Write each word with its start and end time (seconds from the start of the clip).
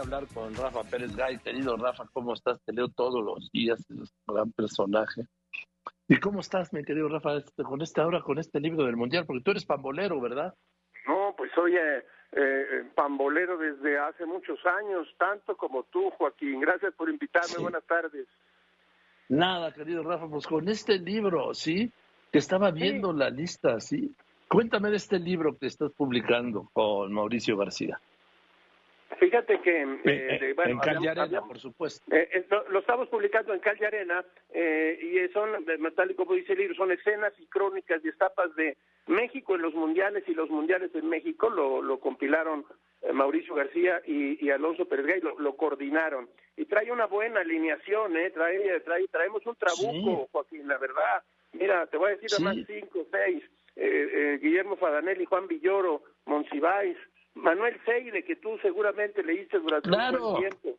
hablar 0.00 0.24
con 0.32 0.54
Rafa 0.54 0.82
Pérez 0.84 1.14
Gay. 1.16 1.38
Querido 1.38 1.76
Rafa, 1.76 2.04
¿cómo 2.12 2.34
estás? 2.34 2.60
Te 2.64 2.72
leo 2.72 2.88
todos 2.88 3.24
los 3.24 3.50
días, 3.52 3.80
es 3.80 4.14
un 4.26 4.34
gran 4.34 4.52
personaje. 4.52 5.22
¿Y 6.08 6.18
cómo 6.18 6.40
estás, 6.40 6.72
mi 6.72 6.84
querido 6.84 7.08
Rafa, 7.08 7.36
este, 7.36 7.62
con 7.62 7.80
este 7.80 8.00
ahora, 8.00 8.20
con 8.22 8.38
este 8.38 8.60
libro 8.60 8.84
del 8.84 8.96
Mundial? 8.96 9.24
Porque 9.26 9.42
tú 9.42 9.50
eres 9.52 9.64
pambolero, 9.64 10.20
¿verdad? 10.20 10.54
No, 11.06 11.34
pues 11.36 11.50
soy 11.54 11.76
eh, 11.76 12.04
eh, 12.32 12.84
pambolero 12.94 13.56
desde 13.56 13.98
hace 13.98 14.26
muchos 14.26 14.58
años, 14.66 15.08
tanto 15.18 15.56
como 15.56 15.84
tú, 15.84 16.10
Joaquín. 16.10 16.60
Gracias 16.60 16.92
por 16.94 17.08
invitarme. 17.08 17.56
Buenas 17.58 17.84
tardes. 17.84 18.26
Nada, 19.28 19.72
querido 19.72 20.02
Rafa, 20.02 20.28
pues 20.28 20.46
con 20.46 20.68
este 20.68 20.98
libro, 20.98 21.54
¿sí? 21.54 21.90
Que 22.30 22.38
estaba 22.38 22.70
viendo 22.70 23.12
la 23.12 23.30
lista, 23.30 23.80
¿sí? 23.80 24.14
Cuéntame 24.48 24.90
de 24.90 24.96
este 24.96 25.18
libro 25.18 25.56
que 25.56 25.66
estás 25.66 25.90
publicando 25.92 26.68
con 26.74 27.12
Mauricio 27.12 27.56
García. 27.56 27.98
Fíjate 29.18 29.60
que... 29.60 29.82
Eh, 29.82 29.98
eh, 30.04 30.54
en 30.64 30.78
Calle 30.78 31.08
Arena, 31.08 31.42
por 31.42 31.58
supuesto. 31.58 32.04
Eh, 32.14 32.46
lo, 32.70 32.78
estamos 32.80 33.08
publicando 33.08 33.52
en 33.52 33.60
Calle 33.60 33.86
Arena 33.86 34.24
y 34.52 35.28
son, 35.32 35.64
tal 35.94 36.10
y 36.10 36.14
como 36.14 36.34
dice 36.34 36.52
el 36.52 36.58
libro, 36.58 36.74
son 36.74 36.92
escenas 36.92 37.32
y 37.38 37.46
crónicas 37.46 38.04
y 38.04 38.08
etapas 38.08 38.54
de 38.56 38.76
México 39.06 39.54
en 39.54 39.62
los 39.62 39.74
mundiales 39.74 40.24
y 40.26 40.34
los 40.34 40.50
mundiales 40.50 40.94
en 40.94 41.08
México. 41.08 41.48
Lo, 41.48 41.82
lo 41.82 42.00
compilaron 42.00 42.64
Mauricio 43.12 43.54
García 43.54 44.00
y, 44.06 44.50
Alonso 44.50 44.86
Pérez 44.86 45.06
Gay, 45.06 45.20
lo, 45.20 45.56
coordinaron. 45.56 46.28
Y 46.56 46.64
trae 46.64 46.90
una 46.90 47.06
buena 47.06 47.40
alineación, 47.40 48.16
¿eh? 48.16 48.30
Trae, 48.30 48.80
trae, 48.80 49.06
traemos 49.08 49.44
un 49.46 49.56
trabuco, 49.56 50.28
Joaquín, 50.32 50.66
la 50.66 50.78
verdad. 50.78 51.22
Mira, 51.52 51.86
te 51.86 51.96
voy 51.96 52.10
a 52.12 52.14
decir 52.16 52.30
además 52.32 52.56
cinco, 52.66 53.06
seis. 53.10 53.44
Guillermo 54.40 54.76
Fadanelli, 54.76 55.24
Juan 55.24 55.48
Villoro, 55.48 56.02
Monsiváis, 56.26 56.96
Manuel 57.34 57.80
Seide, 57.84 58.24
que 58.24 58.36
tú 58.36 58.58
seguramente 58.58 59.22
leíste 59.22 59.58
durante 59.58 59.90
un 59.90 60.38
tiempo. 60.38 60.78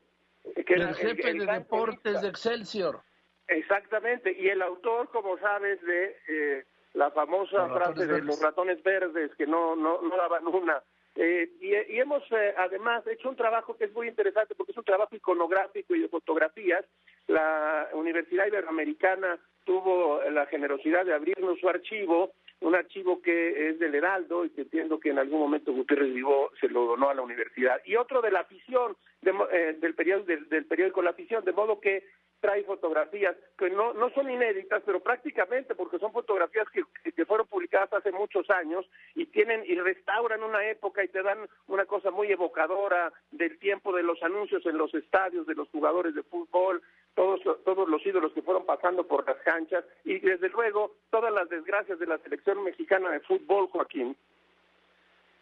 Que 0.66 0.73
el 0.73 0.94
jefe 0.96 1.34
de 1.34 1.46
deportes 1.46 2.22
de 2.22 2.27
Excelsior. 2.30 3.02
Exactamente, 3.48 4.35
y 4.38 4.48
el 4.48 4.62
autor, 4.62 5.10
como 5.10 5.38
sabes, 5.38 5.82
de 5.82 6.18
eh, 6.27 6.66
la 6.94 7.12
famosa 7.12 7.68
frase 7.70 8.07
de 8.07 8.21
los 8.21 8.41
ratones 8.41 8.82
verdes, 8.82 9.32
que 9.35 9.46
no, 9.46 9.76
no, 9.76 10.02
no 10.02 10.18
daban 10.18 10.48
una. 10.48 10.82
Eh, 11.16 11.49
y, 11.62 11.74
hemos 11.98 12.24
eh, 12.32 12.54
además 12.57 13.05
hecho 13.07 13.29
un 13.29 13.35
trabajo 13.35 13.77
que 13.77 13.85
es 13.85 13.94
muy 13.94 14.07
interesante 14.07 14.54
porque 14.54 14.74
es 14.74 14.77
un 14.77 14.84
trabajo 14.84 15.16
iconográfico 15.16 15.96
y 15.96 16.01
de 16.01 16.10
fotografías. 16.10 16.85
La 17.27 17.90
Universidad 17.94 18.48
Iberoamericana 18.48 19.38
tuvo 19.63 20.22
la 20.29 20.46
generosidad 20.48 21.05
de 21.05 21.13
abrirnos 21.13 21.60
su 21.60 21.70
archivo 21.70 22.34
un 22.66 22.74
archivo 22.74 23.21
que 23.21 23.70
es 23.70 23.80
del 23.80 23.94
Heraldo 23.94 24.44
y 24.44 24.49
que 24.49 24.62
entiendo 24.62 24.99
que 24.99 25.12
en 25.12 25.20
algún 25.20 25.40
momento 25.40 25.71
Gutiérrez 25.71 26.12
Vivó 26.12 26.52
se 26.60 26.68
lo 26.68 26.85
donó 26.85 27.10
a 27.10 27.13
la 27.13 27.22
universidad, 27.22 27.80
y 27.85 27.96
otro 27.96 28.22
de 28.24 28.32
la 28.32 28.40
afición, 28.40 28.98
eh, 29.22 29.77
del, 29.80 29.94
periódico, 29.94 30.46
del, 30.49 30.66
periódico 30.66 31.02
La 31.04 31.12
Afición, 31.12 31.46
de 31.46 31.52
modo 31.52 31.80
que 31.80 32.04
trae 32.40 32.63
fotografías 32.63 33.35
que 33.57 33.70
no, 33.70 33.94
no 33.94 34.10
son 34.12 34.30
inéditas, 34.32 34.82
pero 34.84 34.99
prácticamente 34.99 35.76
porque 35.76 35.99
son 35.99 36.12
fotografías 36.12 36.68
que, 36.70 36.84
que 37.12 37.26
fueron 37.26 37.48
publicadas 37.48 37.94
hace 37.94 38.12
muchos 38.12 38.49
años 38.49 38.85
y 39.13 39.27
tienen 39.27 39.63
y 39.66 39.76
restauran 39.76 40.44
una 40.44 40.68
época 40.68 41.04
y 41.04 41.07
te 41.07 41.22
dan 41.22 41.40
una 41.68 41.85
cosa 41.85 42.10
muy 42.10 42.32
evocadora 42.32 43.13
del 43.32 43.60
tiempo 43.60 43.96
de 43.96 44.04
los 44.04 44.22
anuncios 44.24 44.66
en 44.66 44.77
los 44.77 44.94
estadios 44.94 45.46
de 45.46 45.55
los 45.55 45.70
jugadores 45.70 46.16
de 46.16 46.24
fútbol, 46.24 46.82
todos, 47.16 47.40
todos 47.63 47.90
los 47.90 48.05
ídolos 48.05 48.34
que 48.34 48.41
fueron 48.41 48.66
pasando 48.66 49.08
por 49.08 49.26
las 49.26 49.38
canchas 49.38 49.84
y 50.04 50.20
desde 50.20 50.49
luego 50.49 50.91
todas 51.10 51.34
las 51.34 51.49
desgracias 51.49 51.98
de 51.98 52.05
la 52.05 52.18
selección 52.20 52.63
mexicana 52.63 53.10
de 53.12 53.22
fútbol, 53.22 53.68
Joaquín. 53.68 54.16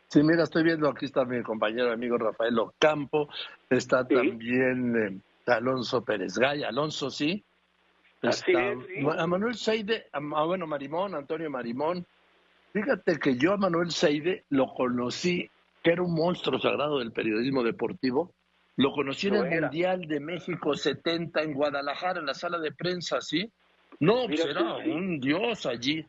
Sí, 0.08 0.22
mira, 0.22 0.44
estoy 0.44 0.64
viendo, 0.64 0.88
aquí 0.88 1.06
está 1.06 1.26
mi 1.26 1.42
compañero 1.42 1.92
amigo 1.92 2.18
Rafael 2.18 2.58
Ocampo, 2.60 3.30
está 3.70 4.08
también 4.08 4.96
eh, 4.96 5.52
Alonso 5.52 6.04
Pérez 6.04 6.38
Gay, 6.38 6.64
Alonso, 6.64 7.10
sí. 7.10 7.44
Está, 8.22 8.76
A 9.18 9.28
Manuel 9.28 9.56
Seide, 9.56 10.06
a, 10.14 10.20
bueno, 10.46 10.66
Marimón, 10.66 11.16
Antonio 11.16 11.50
Marimón. 11.50 12.06
Fíjate 12.72 13.18
que 13.18 13.38
yo 13.38 13.54
a 13.54 13.58
Manuel 13.58 13.92
Seide 13.92 14.46
lo 14.50 14.74
conocí, 14.74 15.50
que 15.84 15.92
era 15.92 16.04
un 16.04 16.14
monstruo 16.14 16.60
sagrado 16.60 17.00
del 17.00 17.12
periodismo 17.12 17.64
deportivo, 17.64 18.32
lo 18.76 18.92
conocí 18.92 19.28
en 19.28 19.36
el 19.36 19.62
Mundial 19.62 20.08
de 20.08 20.20
México 20.20 20.74
70 20.74 21.42
en 21.42 21.54
Guadalajara, 21.54 22.20
en 22.20 22.26
la 22.26 22.34
sala 22.34 22.58
de 22.60 22.72
prensa, 22.72 23.22
¿sí? 23.22 23.52
No, 24.00 24.26
pues 24.28 24.46
era 24.46 24.76
un 24.78 25.20
dios 25.20 25.66
allí. 25.66 26.06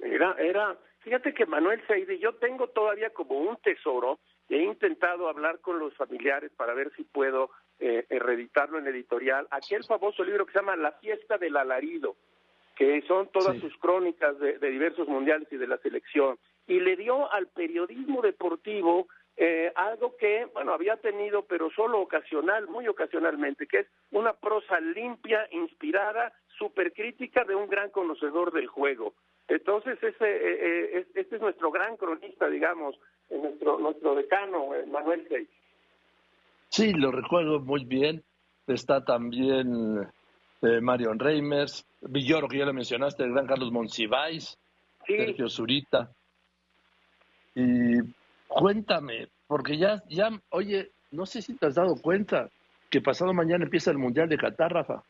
Era, 0.00 0.34
era, 0.38 0.76
fíjate 1.00 1.34
que 1.34 1.46
Manuel 1.46 1.82
Seide, 1.86 2.18
yo 2.18 2.34
tengo 2.36 2.68
todavía 2.68 3.10
como 3.10 3.38
un 3.38 3.56
tesoro, 3.58 4.18
he 4.48 4.62
intentado 4.62 5.28
hablar 5.28 5.60
con 5.60 5.78
los 5.78 5.94
familiares 5.94 6.50
para 6.56 6.74
ver 6.74 6.90
si 6.96 7.04
puedo 7.04 7.50
eh, 7.78 8.06
reeditarlo 8.08 8.78
en 8.78 8.86
editorial, 8.86 9.46
aquel 9.50 9.84
famoso 9.84 10.24
libro 10.24 10.46
que 10.46 10.52
se 10.52 10.58
llama 10.58 10.76
La 10.76 10.92
fiesta 10.92 11.36
del 11.36 11.56
alarido, 11.56 12.16
que 12.74 13.02
son 13.02 13.28
todas 13.28 13.58
sus 13.58 13.76
crónicas 13.76 14.38
de 14.38 14.70
diversos 14.70 15.06
mundiales 15.06 15.46
y 15.52 15.56
de 15.56 15.66
la 15.66 15.76
selección, 15.78 16.38
y 16.66 16.80
le 16.80 16.96
dio 16.96 17.30
al 17.32 17.48
periodismo 17.48 18.22
deportivo 18.22 19.08
eh, 19.36 19.72
algo 19.74 20.16
que, 20.16 20.46
bueno, 20.52 20.74
había 20.74 20.96
tenido, 20.96 21.42
pero 21.42 21.70
solo 21.70 22.00
ocasional, 22.00 22.68
muy 22.68 22.86
ocasionalmente, 22.86 23.66
que 23.66 23.80
es 23.80 23.86
una 24.10 24.34
prosa 24.34 24.78
limpia, 24.80 25.48
inspirada, 25.50 26.32
supercrítica 26.58 27.44
de 27.44 27.54
un 27.54 27.68
gran 27.68 27.90
conocedor 27.90 28.52
del 28.52 28.66
juego. 28.66 29.14
Entonces, 29.48 29.98
ese, 30.02 30.24
eh, 30.24 30.98
eh 30.98 31.06
este 31.14 31.36
es 31.36 31.42
nuestro 31.42 31.70
gran 31.70 31.96
cronista, 31.96 32.48
digamos, 32.48 32.94
nuestro, 33.30 33.78
nuestro 33.78 34.14
decano, 34.14 34.74
eh, 34.74 34.86
Manuel 34.86 35.26
Seix. 35.28 35.48
Sí, 36.68 36.92
lo 36.92 37.10
recuerdo 37.10 37.60
muy 37.60 37.84
bien. 37.84 38.22
Está 38.66 39.04
también 39.04 40.06
Marion 40.62 41.18
Reimers, 41.18 41.84
Villoro, 42.00 42.48
que 42.48 42.58
ya 42.58 42.64
lo 42.64 42.72
mencionaste, 42.72 43.24
el 43.24 43.32
gran 43.32 43.46
Carlos 43.46 43.72
Monsiváis, 43.72 44.56
Sergio 45.04 45.48
Zurita. 45.48 46.10
Y 47.54 47.98
Cuéntame, 48.54 49.28
porque 49.46 49.78
ya, 49.78 50.02
ya, 50.08 50.30
oye, 50.50 50.90
no 51.10 51.26
sé 51.26 51.42
si 51.42 51.56
te 51.56 51.66
has 51.66 51.74
dado 51.74 51.94
cuenta 52.00 52.48
que 52.90 53.00
pasado 53.00 53.32
mañana 53.32 53.64
empieza 53.64 53.90
el 53.90 53.98
Mundial 53.98 54.28
de 54.28 54.36
Qatar, 54.36 54.72
Rafa. 54.72 55.02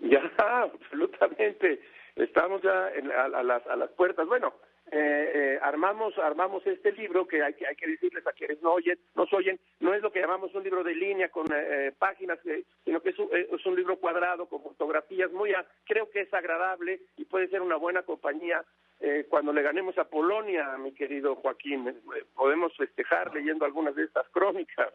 Ya, 0.00 0.20
absolutamente. 0.38 1.80
Estamos 2.16 2.62
ya 2.62 2.90
a, 3.24 3.42
las, 3.42 3.66
a 3.66 3.76
las 3.76 3.90
puertas. 3.90 4.26
Bueno, 4.26 4.52
eh, 4.92 5.32
eh, 5.34 5.58
armamos 5.62 6.16
armamos 6.16 6.64
este 6.64 6.92
libro 6.92 7.26
que 7.26 7.42
hay 7.42 7.54
que 7.54 7.66
hay 7.66 7.74
que 7.74 7.88
decirles 7.88 8.24
a 8.24 8.30
quienes 8.30 8.62
no 8.62 8.72
oyen 8.72 8.96
nos 9.16 9.32
oyen 9.32 9.58
no 9.80 9.92
es 9.92 10.00
lo 10.00 10.12
que 10.12 10.20
llamamos 10.20 10.54
un 10.54 10.62
libro 10.62 10.84
de 10.84 10.94
línea 10.94 11.28
con 11.28 11.44
eh, 11.52 11.92
páginas 11.98 12.38
sino 12.84 13.00
que 13.00 13.10
es 13.10 13.18
un, 13.18 13.28
es 13.32 13.66
un, 13.66 13.74
libro 13.74 13.98
cuadrado 13.98 14.46
con 14.46 14.62
fotografías 14.62 15.32
muy 15.32 15.52
creo 15.86 16.08
que 16.08 16.20
es 16.20 16.32
agradable 16.32 17.00
y 17.16 17.24
puede 17.24 17.48
ser 17.48 17.62
una 17.62 17.74
buena 17.74 18.04
compañía 18.04 18.64
eh, 19.00 19.26
cuando 19.28 19.52
le 19.52 19.62
ganemos 19.62 19.96
a 19.98 20.04
Polonia, 20.04 20.76
mi 20.78 20.92
querido 20.92 21.36
Joaquín. 21.36 21.88
Eh, 21.88 22.24
podemos 22.34 22.74
festejar 22.76 23.32
leyendo 23.34 23.64
algunas 23.64 23.94
de 23.94 24.04
estas 24.04 24.26
crónicas. 24.30 24.92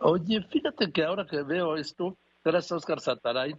Oye, 0.00 0.42
fíjate 0.50 0.92
que 0.92 1.04
ahora 1.04 1.26
que 1.26 1.42
veo 1.42 1.76
esto, 1.76 2.16
gracias 2.44 2.72
a 2.72 2.76
Oscar 2.76 3.00
Sataray, 3.00 3.54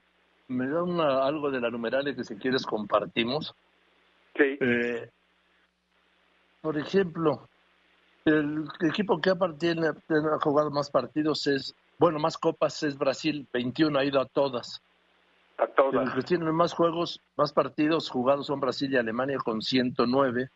me 0.48 0.68
da 0.68 0.84
una, 0.84 1.26
algo 1.26 1.50
de 1.50 1.60
la 1.60 1.70
numeralia 1.70 2.16
que 2.16 2.24
si 2.24 2.36
quieres 2.36 2.66
compartimos. 2.66 3.56
Sí. 4.36 4.58
Eh, 4.60 5.10
por 6.62 6.78
ejemplo, 6.78 7.48
el 8.26 8.66
equipo 8.82 9.20
que 9.22 9.30
ha, 9.30 9.34
ha 9.34 10.40
jugado 10.40 10.72
más 10.72 10.92
partidos 10.92 11.48
es, 11.48 11.74
bueno, 11.98 12.20
más 12.20 12.38
copas 12.38 12.84
es 12.84 12.98
Brasil, 12.98 13.48
21 13.54 13.98
ha 13.98 14.06
ido 14.06 14.20
a 14.20 14.26
todas. 14.26 14.82
A 15.58 15.68
todas. 15.68 16.06
Los 16.06 16.14
que 16.16 16.22
tienen 16.22 16.54
más 16.54 16.74
juegos, 16.74 17.22
más 17.38 17.54
partidos 17.54 18.10
jugados 18.10 18.48
son 18.48 18.60
Brasil 18.60 18.92
y 18.92 18.98
Alemania 18.98 19.38
con 19.38 19.62
109. 19.62 20.50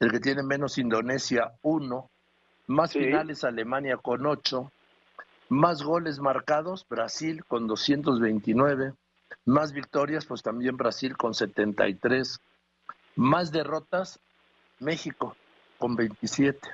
El 0.00 0.12
que 0.12 0.20
tiene 0.20 0.42
menos 0.42 0.78
Indonesia, 0.78 1.52
1. 1.62 2.10
Más 2.68 2.92
finales 2.92 3.44
Alemania 3.44 3.96
con 3.96 4.26
8. 4.26 4.70
Más 5.48 5.82
goles 5.82 6.20
marcados, 6.20 6.86
Brasil 6.88 7.44
con 7.44 7.66
229. 7.66 8.92
Más 9.44 9.72
victorias, 9.72 10.26
pues 10.26 10.42
también 10.42 10.76
Brasil 10.76 11.16
con 11.16 11.34
73. 11.34 12.40
Más 13.16 13.50
derrotas, 13.50 14.20
México 14.78 15.36
con 15.78 15.96
27. 15.96 16.68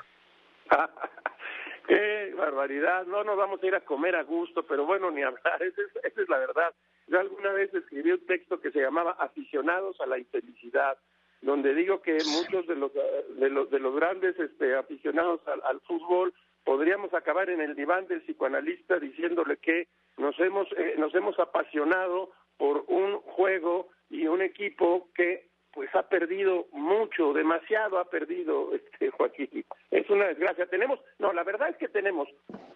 ¡Qué 1.86 2.34
barbaridad! 2.36 3.06
No 3.06 3.24
nos 3.24 3.36
vamos 3.36 3.62
a 3.62 3.66
ir 3.66 3.74
a 3.74 3.80
comer 3.80 4.16
a 4.16 4.22
gusto, 4.22 4.64
pero 4.64 4.86
bueno, 4.86 5.10
ni 5.10 5.22
hablar, 5.22 5.62
esa 6.02 6.22
es 6.22 6.28
la 6.28 6.38
verdad. 6.38 6.74
Yo 7.06 7.20
alguna 7.20 7.52
vez 7.52 7.72
escribí 7.74 8.12
un 8.12 8.24
texto 8.26 8.60
que 8.60 8.70
se 8.70 8.80
llamaba 8.80 9.12
Aficionados 9.12 10.00
a 10.00 10.06
la 10.06 10.18
infelicidad, 10.18 10.98
donde 11.42 11.74
digo 11.74 12.00
que 12.00 12.18
muchos 12.24 12.66
de 12.66 12.76
los 12.76 12.92
de 12.94 13.50
los, 13.50 13.70
de 13.70 13.78
los 13.78 13.94
grandes 13.94 14.38
este, 14.38 14.74
aficionados 14.74 15.40
al, 15.46 15.80
fútbol 15.80 16.32
podríamos 16.64 17.12
acabar 17.12 17.50
en 17.50 17.60
el 17.60 17.74
diván 17.74 18.06
del 18.06 18.22
psicoanalista 18.22 18.98
diciéndole 18.98 19.58
que 19.58 19.88
nos 20.16 20.38
hemos 20.40 20.66
eh, 20.78 20.94
nos 20.96 21.14
hemos 21.14 21.38
apasionado 21.38 22.30
por 22.56 22.84
un 22.88 23.20
juego 23.20 23.88
y 24.08 24.26
un 24.26 24.40
equipo 24.40 25.08
que 25.14 25.48
pues 25.74 25.92
ha 25.94 26.08
perdido 26.08 26.66
mucho, 26.72 27.32
demasiado 27.32 27.98
ha 27.98 28.08
perdido 28.08 28.72
este 28.74 29.10
Joaquín. 29.10 29.64
Es 29.90 30.08
una 30.08 30.28
desgracia. 30.28 30.66
Tenemos, 30.66 31.00
no, 31.18 31.32
la 31.32 31.42
verdad 31.42 31.68
es 31.68 31.76
que 31.76 31.88
tenemos 31.88 32.28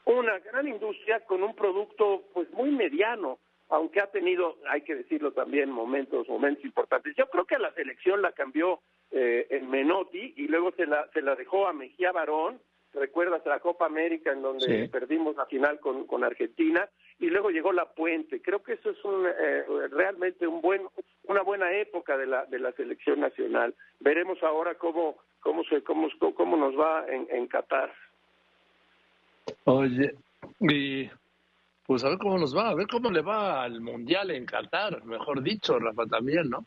una 0.05 0.39
gran 0.41 0.67
industria 0.67 1.21
con 1.21 1.43
un 1.43 1.55
producto 1.55 2.25
pues 2.35 2.51
muy 2.53 2.71
mediano, 2.71 3.39
aunque 3.71 4.01
ha 4.01 4.07
tenido, 4.07 4.57
hay 4.69 4.83
que 4.83 4.95
decirlo 4.95 5.33
también, 5.33 5.71
momentos, 5.71 6.29
momentos 6.29 6.65
importantes. 6.65 7.15
Yo 7.17 7.27
creo 7.29 7.45
que 7.45 7.59
la 7.59 7.73
selección 7.73 8.23
la 8.23 8.33
cambió 8.33 8.81
eh, 9.11 9.47
en 9.51 9.69
Menotti 9.71 10.35
y 10.37 10.49
luego 10.49 10.73
se 10.73 10.87
la, 10.87 11.09
se 11.13 11.23
la 11.23 11.35
dejó 11.35 11.67
a 11.67 11.73
Mejía 11.73 12.13
Barón, 12.13 12.61
recuerdas 12.95 13.45
la 13.45 13.61
Copa 13.61 13.87
América 13.87 14.33
en 14.33 14.43
donde 14.43 14.89
perdimos 14.89 15.37
la 15.37 15.47
final 15.47 15.79
con, 15.81 16.07
con 16.07 16.25
Argentina 16.25 16.89
y 17.19 17.27
luego 17.27 17.51
llegó 17.51 17.73
la 17.73 17.93
Puente. 17.93 18.41
Creo 18.41 18.63
que 18.63 18.75
eso 18.75 18.91
es 18.91 19.05
un, 19.05 19.27
eh, 19.27 19.65
realmente 19.91 20.47
un 20.47 20.61
buen, 20.61 20.83
una 21.25 21.43
buena 21.43 21.73
época 21.73 22.17
de 22.17 22.27
la, 22.27 22.47
de 22.47 22.59
la 22.59 22.73
selección 22.73 23.21
nacional. 23.21 23.75
Veremos 24.01 24.43
ahora 24.43 24.77
cómo, 24.77 25.19
cómo, 25.41 25.63
se, 25.65 25.83
cómo, 25.83 26.09
cómo 26.35 26.57
nos 26.57 26.79
va 26.79 27.07
en, 27.09 27.27
en 27.31 27.47
Qatar. 27.49 27.93
Oye, 29.65 30.15
y 30.61 31.11
pues 31.89 32.05
a 32.05 32.11
ver 32.11 32.19
cómo 32.19 32.37
nos 32.37 32.55
va, 32.55 32.69
a 32.69 32.75
ver 32.75 32.87
cómo 32.87 33.11
le 33.11 33.23
va 33.23 33.63
al 33.63 33.81
Mundial 33.81 34.31
en 34.31 34.45
Qatar, 34.45 35.03
mejor 35.07 35.43
dicho, 35.43 35.79
Rafa, 35.79 36.05
también, 36.05 36.51
¿no? 36.51 36.67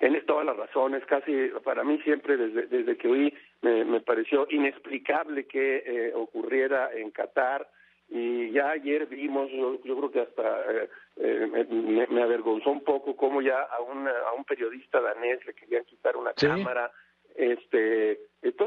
Tienes 0.00 0.26
todas 0.26 0.44
las 0.44 0.56
razones, 0.56 1.04
casi 1.06 1.32
para 1.62 1.84
mí 1.84 2.00
siempre 2.02 2.36
desde, 2.36 2.66
desde 2.66 2.96
que 2.96 3.06
oí 3.06 3.32
me, 3.62 3.84
me 3.84 4.00
pareció 4.00 4.48
inexplicable 4.50 5.46
que 5.46 5.84
eh, 5.86 6.12
ocurriera 6.12 6.90
en 6.92 7.12
Qatar 7.12 7.68
y 8.08 8.50
ya 8.50 8.70
ayer 8.70 9.06
vimos, 9.06 9.48
yo, 9.52 9.78
creo 9.80 10.10
que 10.10 10.20
hasta 10.22 10.72
eh, 10.72 10.88
eh, 11.18 12.06
me, 12.10 12.22
avergonzó 12.22 12.70
un 12.70 12.82
poco 12.82 13.14
cómo 13.14 13.40
ya 13.40 13.62
a 13.62 13.80
un, 13.80 14.08
a 14.08 14.32
un 14.36 14.44
periodista 14.44 15.00
danés 15.00 15.38
le 15.46 15.54
querían 15.54 15.84
quitar 15.84 16.16
una 16.16 16.32
cámara. 16.32 16.90
Este, 17.36 18.18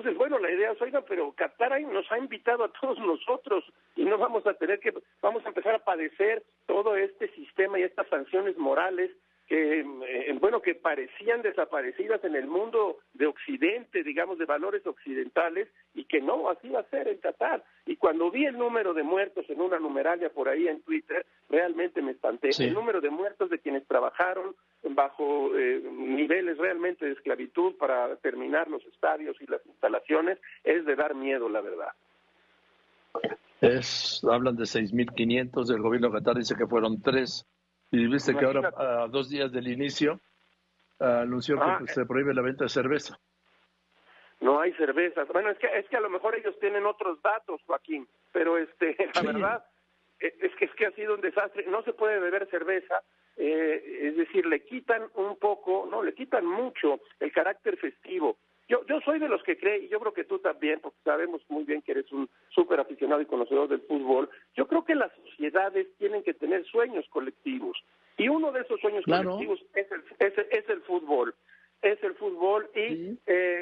entonces, 0.01 0.18
bueno, 0.18 0.39
la 0.39 0.51
idea 0.51 0.71
es, 0.71 0.81
oiga, 0.81 1.01
pero 1.01 1.31
Qatar 1.33 1.80
nos 1.83 2.12
ha 2.12 2.18
invitado 2.18 2.63
a 2.63 2.71
todos 2.71 2.98
nosotros 2.98 3.63
y 3.95 4.03
no 4.03 4.18
vamos 4.18 4.48
a 4.48 4.56
tener 4.56 4.80
que, 4.80 4.92
vamos 5.21 5.45
a 5.45 5.50
empezar 5.50 5.75
a 5.75 5.86
padecer 5.86 6.42
todo 6.65 6.95
este 6.95 7.27
sistema 7.36 7.77
y 7.77 7.83
estas 7.83 8.07
sanciones 8.07 8.57
morales 8.57 9.12
que, 9.45 9.81
eh, 9.81 10.38
bueno, 10.39 10.59
que 10.59 10.74
parecían 10.74 11.44
desaparecidas 11.44 12.24
en 12.24 12.33
el 12.33 12.48
mundo 12.48 12.98
de 13.13 13.27
Occidente, 13.27 14.01
digamos, 14.01 14.39
de 14.39 14.45
valores 14.45 14.88
occidentales, 14.88 15.68
que 16.12 16.19
no, 16.19 16.50
así 16.50 16.68
va 16.68 16.81
a 16.81 16.90
ser 16.90 17.08
en 17.08 17.18
Qatar. 17.19 17.63
Y 17.86 17.96
cuando 17.96 18.30
vi 18.30 18.46
el 18.46 18.58
número 18.58 18.94
de 18.94 19.02
muertos 19.02 19.46
en 19.50 19.62
una 19.62 19.80
numeralia 19.80 20.30
por 20.30 20.50
ahí 20.50 20.68
en 20.68 20.81
Twitter, 20.81 21.25
realmente 21.50 22.02
me 22.02 22.12
espanté. 22.12 22.50
El 22.60 22.74
número 22.74 23.00
de 23.00 23.10
muertos 23.10 23.50
de 23.50 23.60
quienes 23.60 23.88
trabajaron 23.88 24.54
bajo 24.84 25.56
eh, 25.56 25.81
niveles 25.90 26.58
realmente 26.58 27.06
de 27.06 27.13
esclavitud 27.13 27.78
para 27.78 28.13
terminar 28.18 28.68
los 28.68 28.86
estadios 28.88 29.38
y 29.40 29.46
las 29.46 29.66
instalaciones 29.66 30.38
es 30.66 30.86
de 30.86 30.96
dar 30.98 31.16
miedo, 31.16 31.48
la 31.48 31.62
verdad. 31.62 31.94
Es, 33.62 34.22
hablan 34.30 34.58
de 34.58 34.63
6.500, 34.63 35.74
el 35.74 35.81
gobierno 35.81 36.10
de 36.10 36.19
Qatar 36.19 36.36
dice 36.36 36.56
que 36.58 36.68
fueron 36.68 37.02
tres 37.02 37.48
y 37.90 38.06
viste 38.08 38.36
que 38.36 38.46
ahora, 38.46 38.74
a 38.75 39.08
dos 39.08 39.30
días 39.30 39.52
del 39.54 39.69
inicio, 39.69 40.19
anunció 41.00 41.56
que 41.56 41.63
ah, 41.63 41.75
pues, 41.80 41.94
se 41.94 42.06
prohíbe 42.06 42.34
la 42.34 42.42
venta 42.42 42.66
de 42.66 42.69
cerveza. 42.69 43.18
No 44.41 44.59
hay 44.59 44.73
cervezas. 44.73 45.27
Bueno, 45.29 45.51
es 45.51 45.57
que 45.59 45.67
es 45.67 45.88
que 45.88 45.97
a 45.97 46.01
lo 46.01 46.09
mejor 46.09 46.35
ellos 46.35 46.59
tienen 46.59 46.85
otros 46.85 47.21
datos, 47.21 47.61
Joaquín, 47.67 48.07
pero 48.31 48.57
este, 48.57 48.97
la 49.15 49.21
verdad 49.21 49.65
e, 50.19 50.33
es 50.41 50.55
que 50.55 50.65
es 50.65 50.71
que 50.71 50.88
ha 50.88 50.91
sido 50.91 51.13
un 51.13 51.21
desastre. 51.21 51.65
No 51.67 51.83
se 51.83 51.93
puede 51.93 52.19
beber 52.19 52.49
cerveza, 52.49 53.01
eh, 53.38 53.99
es 54.01 54.17
decir, 54.17 54.47
le 54.47 54.63
quitan 54.65 55.03
un 55.13 55.38
poco, 55.38 55.88
no, 55.89 56.01
le 56.01 56.13
quitan 56.15 56.45
mucho 56.45 57.01
el 57.19 57.31
carácter 57.31 57.77
festivo. 57.77 58.38
Yo, 58.67 58.85
yo 58.88 59.01
soy 59.01 59.19
de 59.19 59.27
los 59.27 59.43
que 59.43 59.57
cree, 59.57 59.79
y 59.79 59.89
yo 59.89 59.99
creo 59.99 60.13
que 60.13 60.23
tú 60.23 60.39
también, 60.39 60.79
porque 60.79 60.97
sabemos 61.03 61.41
muy 61.49 61.65
bien 61.65 61.81
que 61.81 61.91
eres 61.91 62.11
un 62.11 62.29
súper 62.49 62.79
aficionado 62.79 63.21
y 63.21 63.25
conocedor 63.25 63.67
del 63.67 63.81
fútbol, 63.81 64.29
yo 64.55 64.65
creo 64.65 64.85
que 64.85 64.95
las 64.95 65.11
sociedades 65.25 65.88
tienen 65.97 66.23
que 66.23 66.33
tener 66.33 66.65
sueños 66.65 67.05
colectivos. 67.09 67.77
Y 68.17 68.29
uno 68.29 68.51
de 68.51 68.61
esos 68.61 68.79
sueños 68.79 69.03
colectivos 69.05 69.61
es 69.75 69.91
el, 69.91 70.03
es, 70.19 70.33
es 70.51 70.69
el 70.69 70.81
fútbol 70.81 71.35
es 71.81 72.03
el 72.03 72.13
fútbol 72.15 72.69
y 72.75 73.17
eh, 73.25 73.61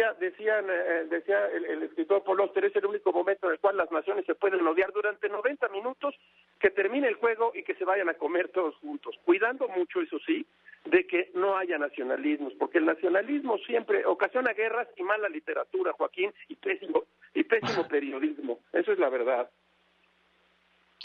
decía 0.00 0.14
decían 0.18 0.64
eh, 0.70 1.06
decía 1.10 1.46
el, 1.48 1.82
escritor 1.82 2.22
Paul 2.24 2.40
Oster 2.40 2.64
es 2.64 2.76
el 2.76 2.86
único 2.86 3.12
momento 3.12 3.46
en 3.46 3.52
el 3.52 3.58
cual 3.58 3.76
las 3.76 3.90
naciones 3.90 4.24
se 4.24 4.34
pueden 4.34 4.66
odiar 4.66 4.92
durante 4.92 5.28
90 5.28 5.68
minutos 5.68 6.14
que 6.58 6.70
termine 6.70 7.08
el 7.08 7.14
juego 7.14 7.52
y 7.54 7.62
que 7.62 7.74
se 7.74 7.84
vayan 7.84 8.08
a 8.08 8.14
comer 8.14 8.48
todos 8.48 8.74
juntos. 8.76 9.16
Cuidando 9.24 9.68
mucho 9.68 10.00
eso 10.00 10.18
sí 10.26 10.46
de 10.84 11.06
que 11.06 11.30
no 11.34 11.56
haya 11.56 11.78
nacionalismos 11.78 12.54
porque 12.54 12.78
el 12.78 12.86
nacionalismo 12.86 13.58
siempre 13.58 14.04
ocasiona 14.06 14.52
guerras 14.52 14.88
y 14.96 15.02
mala 15.02 15.28
literatura 15.28 15.92
Joaquín 15.92 16.32
y 16.48 16.54
pésimo 16.56 17.04
y 17.34 17.44
pésimo 17.44 17.86
periodismo. 17.88 18.60
Eso 18.72 18.92
es 18.92 18.98
la 18.98 19.08
verdad. 19.08 19.50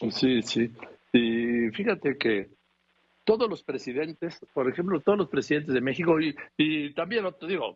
Sí 0.09 0.41
sí. 0.41 0.71
Y 1.13 1.69
fíjate 1.71 2.17
que 2.17 2.49
todos 3.23 3.49
los 3.49 3.63
presidentes, 3.63 4.39
por 4.53 4.69
ejemplo, 4.69 4.99
todos 4.99 5.17
los 5.17 5.29
presidentes 5.29 5.73
de 5.73 5.81
México, 5.81 6.19
y, 6.19 6.35
y 6.57 6.93
también, 6.93 7.25
te 7.39 7.47
digo, 7.47 7.75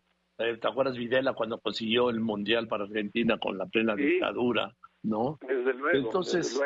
¿te 0.60 0.68
acuerdas 0.68 0.96
Videla 0.96 1.34
cuando 1.34 1.58
consiguió 1.60 2.10
el 2.10 2.20
Mundial 2.20 2.66
para 2.66 2.84
Argentina 2.84 3.38
con 3.38 3.58
la 3.58 3.66
plena 3.66 3.94
dictadura? 3.94 4.74
¿No? 5.02 5.38
Desde 5.40 5.74
luego. 5.74 6.06
Entonces, 6.06 6.60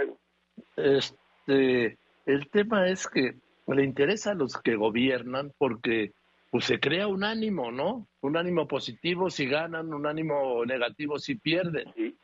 este, 0.76 1.98
el 2.26 2.50
tema 2.50 2.88
es 2.88 3.06
que 3.06 3.34
le 3.66 3.84
interesa 3.84 4.32
a 4.32 4.34
los 4.34 4.56
que 4.60 4.76
gobiernan 4.76 5.52
porque 5.58 6.12
pues 6.50 6.66
se 6.66 6.78
crea 6.78 7.08
un 7.08 7.24
ánimo, 7.24 7.72
¿no? 7.72 8.06
Un 8.20 8.36
ánimo 8.36 8.68
positivo 8.68 9.28
si 9.28 9.46
ganan, 9.46 9.92
un 9.92 10.06
ánimo 10.06 10.64
negativo 10.64 11.18
si 11.18 11.34
pierden. 11.34 11.92
Sí. 11.96 12.16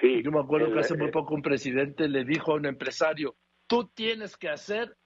sí. 0.00 0.22
Yo 0.22 0.30
me 0.30 0.40
acuerdo 0.40 0.72
que 0.72 0.80
hace 0.80 0.96
muy 0.96 1.10
poco 1.10 1.34
un 1.34 1.42
presidente 1.42 2.08
le 2.08 2.24
dijo 2.24 2.52
a 2.52 2.56
un 2.56 2.64
empresario, 2.64 3.36
tú 3.66 3.90
tienes 3.94 4.36
que 4.38 4.48
hacer 4.48 4.96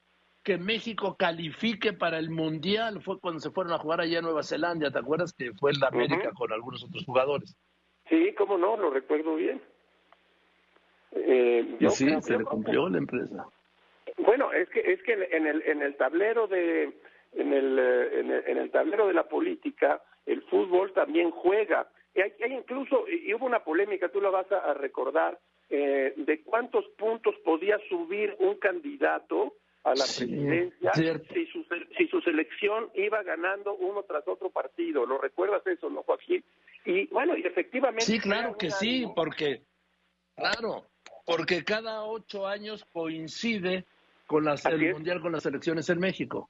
que 0.44 0.58
México 0.58 1.16
califique 1.18 1.94
para 1.94 2.18
el 2.18 2.28
Mundial 2.30 3.00
fue 3.02 3.18
cuando 3.18 3.40
se 3.40 3.50
fueron 3.50 3.72
a 3.72 3.78
jugar 3.78 4.02
allá 4.02 4.18
en 4.18 4.24
Nueva 4.24 4.42
Zelanda, 4.42 4.90
¿te 4.90 4.98
acuerdas 4.98 5.32
que 5.32 5.52
fue 5.54 5.72
en 5.72 5.80
la 5.80 5.88
América 5.88 6.30
con 6.34 6.52
algunos 6.52 6.84
otros 6.84 7.04
jugadores? 7.04 7.56
Sí, 8.10 8.34
cómo 8.36 8.58
no, 8.58 8.76
lo 8.76 8.90
recuerdo 8.90 9.36
bien. 9.36 9.60
Eh, 11.12 11.76
y 11.80 11.88
sí, 11.88 12.10
se 12.20 12.38
le 12.38 12.44
cumplió 12.44 12.88
la 12.90 12.98
empresa. 12.98 13.46
Bueno, 14.18 14.52
es 14.52 14.68
que 14.68 14.80
es 14.80 15.02
que 15.02 15.14
en 15.14 15.46
el 15.46 15.62
en 15.62 15.80
el 15.80 15.96
tablero 15.96 16.46
de 16.46 16.92
en 17.32 17.52
el, 17.52 17.78
eh, 17.78 18.20
en 18.46 18.58
el, 18.58 18.70
tablero 18.70 19.08
de 19.08 19.14
la 19.14 19.28
política 19.28 20.02
el 20.26 20.42
fútbol 20.42 20.92
también 20.92 21.30
juega. 21.30 21.88
Y 22.14 22.20
hay, 22.20 22.32
hay 22.42 22.52
incluso 22.52 23.06
y 23.08 23.32
hubo 23.32 23.46
una 23.46 23.64
polémica, 23.64 24.08
tú 24.08 24.20
lo 24.20 24.30
vas 24.30 24.50
a, 24.52 24.74
recordar, 24.74 25.38
eh, 25.70 26.12
de 26.16 26.42
cuántos 26.42 26.84
puntos 26.98 27.34
podía 27.44 27.78
subir 27.88 28.36
un 28.38 28.56
candidato 28.56 29.54
a 29.84 29.90
la 29.90 30.04
presidencia 30.04 30.92
si 31.32 31.46
su, 31.46 31.64
si 31.96 32.08
su 32.08 32.20
selección 32.22 32.90
iba 32.94 33.22
ganando 33.22 33.74
uno 33.74 34.02
tras 34.02 34.26
otro 34.26 34.50
partido. 34.50 35.04
¿Lo 35.06 35.18
recuerdas 35.18 35.66
eso, 35.66 35.90
no, 35.90 36.02
Joaquín? 36.02 36.42
Y 36.86 37.06
bueno, 37.08 37.36
y 37.36 37.42
efectivamente... 37.42 38.04
Sí, 38.04 38.18
claro 38.18 38.56
que 38.56 38.70
sí, 38.70 39.06
porque, 39.14 39.62
claro, 40.36 40.86
porque 41.26 41.64
cada 41.64 42.02
ocho 42.04 42.46
años 42.46 42.86
coincide 42.92 43.84
con 44.26 44.44
las, 44.44 44.64
el 44.64 44.92
Mundial 44.92 45.20
con 45.20 45.32
las 45.32 45.44
elecciones 45.44 45.88
en 45.90 46.00
México. 46.00 46.48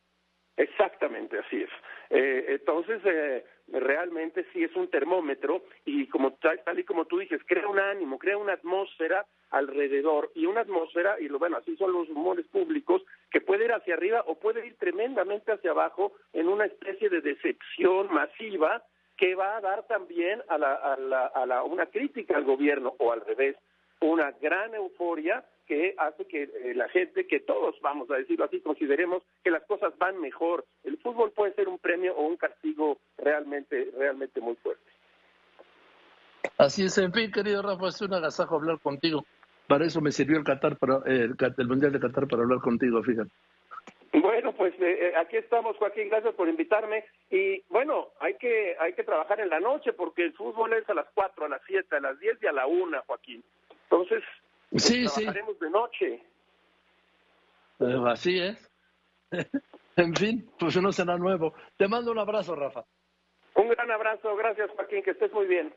Exactamente, 0.56 1.38
así 1.38 1.56
es. 1.56 1.70
Eh, 2.10 2.44
entonces, 2.48 3.00
eh, 3.04 3.44
realmente 3.68 4.46
sí 4.52 4.62
es 4.62 4.74
un 4.76 4.88
termómetro 4.88 5.64
y 5.84 6.06
como 6.08 6.34
tal, 6.34 6.78
y 6.78 6.84
como 6.84 7.06
tú 7.06 7.18
dices, 7.18 7.40
crea 7.46 7.66
un 7.66 7.78
ánimo, 7.78 8.18
crea 8.18 8.36
una 8.36 8.54
atmósfera 8.54 9.26
alrededor 9.50 10.30
y 10.34 10.46
una 10.46 10.62
atmósfera, 10.62 11.16
y 11.20 11.28
lo, 11.28 11.38
bueno, 11.38 11.56
así 11.56 11.76
son 11.76 11.92
los 11.92 12.08
rumores 12.08 12.46
públicos, 12.46 13.02
que 13.30 13.40
puede 13.40 13.64
ir 13.64 13.72
hacia 13.72 13.94
arriba 13.94 14.24
o 14.26 14.34
puede 14.36 14.66
ir 14.66 14.76
tremendamente 14.76 15.52
hacia 15.52 15.70
abajo 15.70 16.12
en 16.32 16.48
una 16.48 16.66
especie 16.66 17.08
de 17.08 17.20
decepción 17.20 18.12
masiva 18.12 18.82
que 19.16 19.34
va 19.34 19.56
a 19.56 19.60
dar 19.60 19.86
también 19.86 20.42
a, 20.48 20.58
la, 20.58 20.74
a, 20.74 20.96
la, 20.96 21.26
a 21.26 21.46
la, 21.46 21.62
una 21.62 21.86
crítica 21.86 22.36
al 22.36 22.44
gobierno 22.44 22.94
o 22.98 23.12
al 23.12 23.20
revés, 23.20 23.56
una 24.00 24.32
gran 24.32 24.74
euforia 24.74 25.44
que 25.66 25.94
hace 25.96 26.26
que 26.26 26.42
eh, 26.42 26.74
la 26.74 26.88
gente, 26.88 27.26
que 27.26 27.40
todos, 27.40 27.80
vamos 27.80 28.10
a 28.10 28.16
decirlo 28.16 28.44
así, 28.44 28.60
consideremos 28.60 29.22
que 29.42 29.50
las 29.50 29.64
cosas 29.64 29.96
van 29.98 30.20
mejor. 30.20 30.64
Fútbol 31.04 31.30
puede 31.32 31.54
ser 31.54 31.68
un 31.68 31.78
premio 31.78 32.16
o 32.16 32.26
un 32.26 32.36
castigo 32.36 32.98
realmente, 33.18 33.90
realmente 33.96 34.40
muy 34.40 34.56
fuerte. 34.56 34.82
Así 36.58 36.84
es, 36.84 36.98
en 36.98 37.12
fin, 37.12 37.30
querido 37.30 37.62
Rafa, 37.62 37.88
es 37.88 38.00
un 38.00 38.14
agasajo 38.14 38.56
hablar 38.56 38.80
contigo. 38.80 39.24
Para 39.68 39.84
eso 39.84 40.00
me 40.00 40.10
sirvió 40.10 40.38
el 40.38 40.44
Qatar, 40.44 40.76
para, 40.76 40.96
eh, 41.06 41.28
el, 41.58 41.68
Mundial 41.68 41.92
de 41.92 42.00
Qatar 42.00 42.26
para 42.26 42.42
hablar 42.42 42.60
contigo, 42.60 43.02
fíjate. 43.02 43.30
Bueno, 44.14 44.52
pues 44.54 44.74
eh, 44.80 45.12
aquí 45.18 45.36
estamos, 45.36 45.76
Joaquín, 45.76 46.08
gracias 46.08 46.34
por 46.34 46.48
invitarme. 46.48 47.04
Y 47.30 47.62
bueno, 47.68 48.08
hay 48.20 48.34
que 48.34 48.76
hay 48.80 48.94
que 48.94 49.04
trabajar 49.04 49.40
en 49.40 49.50
la 49.50 49.60
noche 49.60 49.92
porque 49.92 50.24
el 50.24 50.32
fútbol 50.32 50.72
es 50.72 50.88
a 50.88 50.94
las 50.94 51.06
4, 51.14 51.44
a 51.44 51.48
las 51.48 51.60
7, 51.66 51.96
a 51.96 52.00
las 52.00 52.18
10 52.18 52.42
y 52.42 52.46
a 52.46 52.52
la 52.52 52.66
1, 52.66 53.02
Joaquín. 53.06 53.44
Entonces, 53.90 54.22
Sí, 54.76 55.06
sí. 55.08 55.24
de 55.24 55.70
noche. 55.70 56.20
así 58.06 58.40
es. 58.40 58.70
En 59.96 60.14
fin, 60.14 60.50
pues 60.58 60.80
no 60.80 60.92
será 60.92 61.16
nuevo. 61.16 61.54
Te 61.76 61.88
mando 61.88 62.10
un 62.10 62.18
abrazo, 62.18 62.54
Rafa. 62.54 62.84
Un 63.54 63.68
gran 63.68 63.90
abrazo, 63.90 64.34
gracias 64.36 64.70
Joaquín, 64.72 65.02
que 65.02 65.12
estés 65.12 65.32
muy 65.32 65.46
bien. 65.46 65.72